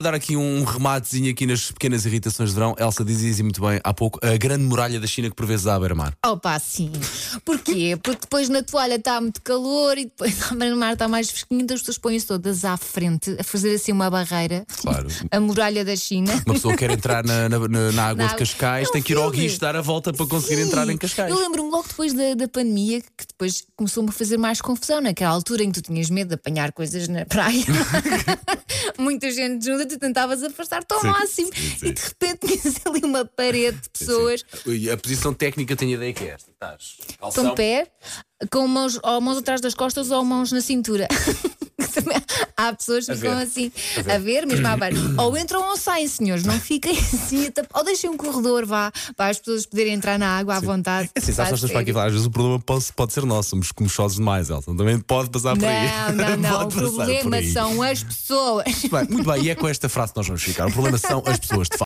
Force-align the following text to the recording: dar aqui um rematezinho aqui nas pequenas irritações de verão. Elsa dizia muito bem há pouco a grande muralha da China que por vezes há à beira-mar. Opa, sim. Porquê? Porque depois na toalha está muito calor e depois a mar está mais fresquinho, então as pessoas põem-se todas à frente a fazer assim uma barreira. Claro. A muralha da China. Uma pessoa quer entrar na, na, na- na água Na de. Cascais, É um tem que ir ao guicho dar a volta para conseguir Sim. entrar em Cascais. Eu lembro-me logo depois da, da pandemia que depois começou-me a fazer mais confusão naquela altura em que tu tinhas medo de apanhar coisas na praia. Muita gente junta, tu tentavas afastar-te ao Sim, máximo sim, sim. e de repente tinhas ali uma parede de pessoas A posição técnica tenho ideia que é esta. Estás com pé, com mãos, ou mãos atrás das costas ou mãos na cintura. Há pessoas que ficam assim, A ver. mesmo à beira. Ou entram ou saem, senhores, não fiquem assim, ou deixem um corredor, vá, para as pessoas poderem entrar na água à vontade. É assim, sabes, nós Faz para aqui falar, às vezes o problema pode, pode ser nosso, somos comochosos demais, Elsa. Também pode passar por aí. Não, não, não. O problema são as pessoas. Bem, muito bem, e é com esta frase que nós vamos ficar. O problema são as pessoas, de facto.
dar 0.00 0.14
aqui 0.14 0.36
um 0.36 0.62
rematezinho 0.62 1.28
aqui 1.32 1.44
nas 1.44 1.72
pequenas 1.72 2.06
irritações 2.06 2.50
de 2.50 2.54
verão. 2.54 2.72
Elsa 2.78 3.04
dizia 3.04 3.42
muito 3.42 3.60
bem 3.60 3.80
há 3.82 3.92
pouco 3.92 4.20
a 4.24 4.36
grande 4.36 4.62
muralha 4.62 5.00
da 5.00 5.08
China 5.08 5.28
que 5.28 5.34
por 5.34 5.44
vezes 5.44 5.66
há 5.66 5.74
à 5.74 5.78
beira-mar. 5.80 6.14
Opa, 6.24 6.56
sim. 6.60 6.92
Porquê? 7.44 7.98
Porque 8.00 8.20
depois 8.20 8.48
na 8.48 8.62
toalha 8.62 8.94
está 8.94 9.20
muito 9.20 9.42
calor 9.42 9.98
e 9.98 10.04
depois 10.04 10.36
a 10.52 10.76
mar 10.76 10.92
está 10.92 11.08
mais 11.08 11.28
fresquinho, 11.30 11.62
então 11.62 11.74
as 11.74 11.80
pessoas 11.80 11.98
põem-se 11.98 12.26
todas 12.28 12.64
à 12.64 12.76
frente 12.76 13.34
a 13.40 13.42
fazer 13.42 13.74
assim 13.74 13.90
uma 13.90 14.08
barreira. 14.08 14.64
Claro. 14.80 15.08
A 15.32 15.40
muralha 15.40 15.84
da 15.84 15.96
China. 15.96 16.32
Uma 16.46 16.54
pessoa 16.54 16.76
quer 16.76 16.90
entrar 16.92 17.24
na, 17.24 17.48
na, 17.48 17.58
na- 17.58 17.92
na 17.92 18.06
água 18.06 18.24
Na 18.24 18.30
de. 18.30 18.36
Cascais, 18.38 18.86
É 18.86 18.90
um 18.90 18.92
tem 18.92 19.02
que 19.02 19.12
ir 19.12 19.16
ao 19.16 19.30
guicho 19.32 19.58
dar 19.58 19.74
a 19.74 19.80
volta 19.80 20.12
para 20.12 20.26
conseguir 20.26 20.62
Sim. 20.62 20.68
entrar 20.68 20.88
em 20.88 20.96
Cascais. 20.96 21.28
Eu 21.30 21.40
lembro-me 21.40 21.70
logo 21.70 21.88
depois 21.88 22.12
da, 22.12 22.34
da 22.34 22.46
pandemia 22.46 23.00
que 23.00 23.26
depois 23.28 23.64
começou-me 23.76 24.10
a 24.10 24.12
fazer 24.12 24.36
mais 24.36 24.60
confusão 24.60 25.00
naquela 25.00 25.32
altura 25.32 25.64
em 25.64 25.72
que 25.72 25.82
tu 25.82 25.86
tinhas 25.90 26.08
medo 26.08 26.28
de 26.28 26.34
apanhar 26.34 26.70
coisas 26.72 27.08
na 27.08 27.26
praia. 27.26 27.64
Muita 28.98 29.30
gente 29.30 29.64
junta, 29.64 29.86
tu 29.86 29.98
tentavas 29.98 30.42
afastar-te 30.42 30.92
ao 30.92 31.00
Sim, 31.00 31.06
máximo 31.08 31.50
sim, 31.54 31.76
sim. 31.78 31.86
e 31.86 31.92
de 31.92 32.02
repente 32.02 32.46
tinhas 32.60 32.76
ali 32.84 33.00
uma 33.04 33.24
parede 33.24 33.78
de 33.80 33.90
pessoas 33.90 34.44
A 34.92 34.96
posição 34.96 35.32
técnica 35.32 35.76
tenho 35.76 35.92
ideia 35.92 36.12
que 36.12 36.24
é 36.24 36.28
esta. 36.30 36.50
Estás 36.50 36.96
com 37.34 37.54
pé, 37.54 37.86
com 38.50 38.66
mãos, 38.66 38.98
ou 39.02 39.20
mãos 39.20 39.38
atrás 39.38 39.60
das 39.60 39.74
costas 39.74 40.10
ou 40.10 40.24
mãos 40.24 40.50
na 40.50 40.60
cintura. 40.60 41.06
Há 42.60 42.72
pessoas 42.72 43.06
que 43.06 43.14
ficam 43.14 43.38
assim, 43.38 43.70
A 44.12 44.18
ver. 44.18 44.44
mesmo 44.44 44.66
à 44.66 44.76
beira. 44.76 44.96
Ou 45.16 45.38
entram 45.38 45.62
ou 45.68 45.76
saem, 45.76 46.08
senhores, 46.08 46.42
não 46.42 46.58
fiquem 46.58 46.90
assim, 46.98 47.48
ou 47.72 47.84
deixem 47.84 48.10
um 48.10 48.16
corredor, 48.16 48.66
vá, 48.66 48.90
para 49.16 49.30
as 49.30 49.38
pessoas 49.38 49.64
poderem 49.64 49.94
entrar 49.94 50.18
na 50.18 50.36
água 50.36 50.56
à 50.56 50.60
vontade. 50.60 51.08
É 51.14 51.20
assim, 51.20 51.32
sabes, 51.32 51.52
nós 51.52 51.60
Faz 51.60 51.72
para 51.72 51.80
aqui 51.82 51.92
falar, 51.92 52.06
às 52.06 52.12
vezes 52.12 52.26
o 52.26 52.30
problema 52.32 52.58
pode, 52.58 52.92
pode 52.94 53.12
ser 53.12 53.24
nosso, 53.24 53.50
somos 53.50 53.70
comochosos 53.70 54.16
demais, 54.16 54.50
Elsa. 54.50 54.74
Também 54.74 54.98
pode 54.98 55.30
passar 55.30 55.56
por 55.56 55.64
aí. 55.64 55.88
Não, 56.16 56.26
não, 56.30 56.36
não. 56.50 56.66
O 56.66 56.68
problema 56.68 57.42
são 57.44 57.80
as 57.80 58.02
pessoas. 58.02 58.64
Bem, 58.90 59.06
muito 59.08 59.30
bem, 59.30 59.44
e 59.44 59.50
é 59.50 59.54
com 59.54 59.68
esta 59.68 59.88
frase 59.88 60.12
que 60.12 60.18
nós 60.18 60.26
vamos 60.26 60.42
ficar. 60.42 60.66
O 60.66 60.72
problema 60.72 60.98
são 60.98 61.22
as 61.26 61.38
pessoas, 61.38 61.68
de 61.68 61.76
facto. 61.76 61.76